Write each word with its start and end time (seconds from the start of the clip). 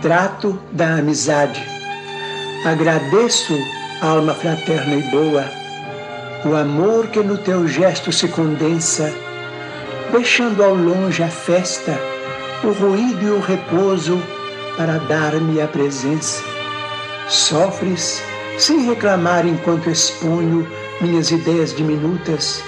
trato 0.00 0.58
da 0.72 0.96
amizade. 0.96 1.62
Agradeço, 2.64 3.54
alma 4.00 4.34
fraterna 4.34 4.94
e 4.94 5.02
boa, 5.10 5.44
o 6.44 6.54
amor 6.54 7.08
que 7.08 7.20
no 7.20 7.38
teu 7.38 7.66
gesto 7.66 8.12
se 8.12 8.28
condensa, 8.28 9.12
deixando 10.12 10.62
ao 10.62 10.74
longe 10.74 11.22
a 11.22 11.28
festa, 11.28 11.98
o 12.62 12.72
ruído 12.72 13.22
e 13.26 13.30
o 13.30 13.40
repouso 13.40 14.20
para 14.76 14.98
dar-me 14.98 15.60
a 15.60 15.66
presença. 15.66 16.42
Sofres 17.28 18.22
sem 18.58 18.86
reclamar 18.86 19.46
enquanto 19.46 19.90
exponho 19.90 20.66
minhas 21.00 21.30
ideias 21.30 21.74
diminutas 21.74 22.62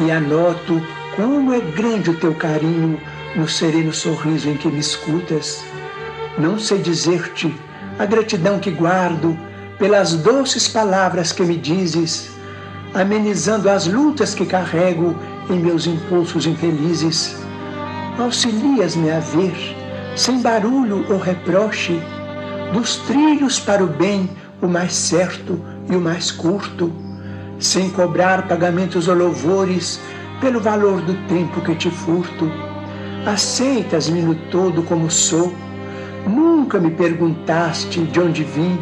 e 0.00 0.10
anoto 0.10 0.80
como 1.16 1.52
é 1.52 1.60
grande 1.60 2.10
o 2.10 2.16
teu 2.18 2.34
carinho 2.34 3.00
no 3.36 3.48
sereno 3.48 3.92
sorriso 3.92 4.48
em 4.48 4.56
que 4.56 4.68
me 4.68 4.78
escutas. 4.78 5.64
Não 6.38 6.58
sei 6.58 6.78
dizer-te 6.78 7.54
a 7.98 8.04
gratidão 8.04 8.58
que 8.58 8.70
guardo 8.70 9.38
pelas 9.78 10.14
doces 10.14 10.66
palavras 10.66 11.30
que 11.30 11.42
me 11.42 11.56
dizes, 11.56 12.30
amenizando 12.92 13.70
as 13.70 13.86
lutas 13.86 14.34
que 14.34 14.44
carrego 14.44 15.14
em 15.48 15.58
meus 15.58 15.86
impulsos 15.86 16.46
infelizes. 16.46 17.36
Auxilias-me 18.18 19.10
a 19.10 19.20
ver, 19.20 19.54
sem 20.16 20.40
barulho 20.40 21.04
ou 21.08 21.18
reproche, 21.18 22.00
dos 22.72 22.96
trilhos 22.96 23.60
para 23.60 23.84
o 23.84 23.86
bem 23.86 24.28
o 24.60 24.66
mais 24.66 24.92
certo 24.92 25.60
e 25.88 25.94
o 25.94 26.00
mais 26.00 26.30
curto, 26.30 26.92
sem 27.60 27.90
cobrar 27.90 28.48
pagamentos 28.48 29.06
ou 29.06 29.14
louvores 29.14 30.00
pelo 30.40 30.60
valor 30.60 31.00
do 31.02 31.14
tempo 31.28 31.60
que 31.60 31.74
te 31.74 31.90
furto. 31.90 32.50
Aceitas-me 33.26 34.20
no 34.20 34.34
todo 34.50 34.82
como 34.82 35.10
sou, 35.10 35.54
nunca 36.26 36.78
me 36.78 36.90
perguntaste 36.90 38.00
de 38.02 38.20
onde 38.20 38.44
vim, 38.44 38.78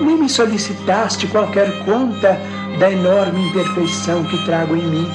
nem 0.00 0.16
me 0.16 0.28
solicitaste 0.28 1.26
qualquer 1.26 1.84
conta 1.84 2.38
da 2.78 2.90
enorme 2.90 3.48
imperfeição 3.48 4.24
que 4.24 4.44
trago 4.44 4.76
em 4.76 4.86
mim. 4.86 5.08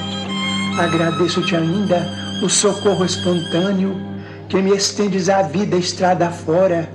Agradeço-te 0.78 1.56
ainda 1.56 2.06
o 2.42 2.48
socorro 2.48 3.04
espontâneo 3.04 3.96
que 4.48 4.60
me 4.62 4.76
estendes 4.76 5.28
a 5.28 5.42
vida 5.42 5.76
estrada 5.76 6.30
fora, 6.30 6.88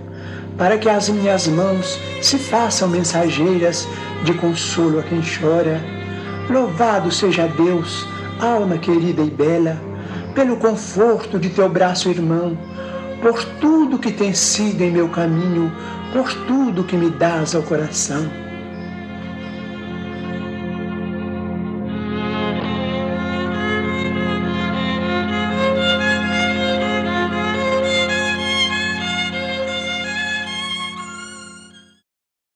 para 0.58 0.78
que 0.78 0.88
as 0.90 1.10
minhas 1.10 1.48
mãos 1.48 2.00
se 2.22 2.38
façam 2.38 2.88
mensageiras 2.88 3.88
de 4.24 4.34
consolo 4.36 5.00
a 5.00 5.04
quem 5.04 5.22
chora. 5.22 5.82
Louvado 6.50 7.12
seja 7.12 7.48
Deus 7.48 8.08
alma 8.40 8.78
querida 8.78 9.22
e 9.22 9.30
bela, 9.30 9.78
pelo 10.34 10.58
conforto 10.58 11.38
de 11.38 11.50
teu 11.50 11.70
braço 11.70 12.10
irmão, 12.10 12.58
por 13.22 13.44
tudo 13.60 14.00
que 14.00 14.12
tem 14.12 14.34
sido 14.34 14.82
em 14.82 14.92
meu 14.92 15.08
caminho, 15.08 15.72
por 16.12 16.34
tudo 16.46 16.84
que 16.84 16.98
me 16.98 17.10
dás 17.12 17.56
ao 17.56 17.62
coração. 17.62 18.51